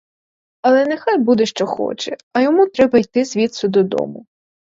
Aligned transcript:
Але 0.61 0.83
нехай 0.85 1.17
буде 1.17 1.45
що 1.45 1.65
хоче, 1.67 2.17
а 2.33 2.41
йому 2.41 2.67
треба 2.67 2.99
йти 2.99 3.25
звідси 3.25 3.67
додому. 3.67 4.25